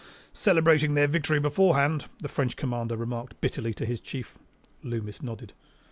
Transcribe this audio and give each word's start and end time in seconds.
"Celebrating 0.33 0.95
their 0.95 1.05
victory 1.05 1.39
beforehand," 1.39 2.07
the 2.21 2.27
French 2.27 2.55
commander 2.55 2.97
remarked 2.97 3.39
bitterly 3.39 3.71
to 3.71 3.85
his 3.85 4.01
chief. 4.01 4.39
Loomis 4.81 5.21
nodded. 5.21 5.53